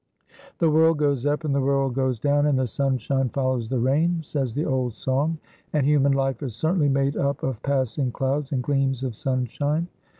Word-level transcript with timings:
"The 0.57 0.71
world 0.71 0.97
goes 0.97 1.27
up 1.27 1.43
and 1.45 1.53
the 1.53 1.61
world 1.61 1.93
goes 1.93 2.19
down 2.19 2.47
and 2.47 2.57
the 2.57 2.65
sunshine 2.65 3.29
follows 3.29 3.69
the 3.69 3.77
rain," 3.77 4.21
says 4.23 4.55
the 4.55 4.65
old 4.65 4.95
song, 4.95 5.37
and 5.73 5.85
human 5.85 6.13
life 6.13 6.41
is 6.41 6.55
certainly 6.55 6.89
made 6.89 7.15
up 7.15 7.43
of 7.43 7.61
passing 7.61 8.09
clouds 8.11 8.51
and 8.51 8.63
gleams 8.63 9.03
of 9.03 9.15
sunshine. 9.15 9.89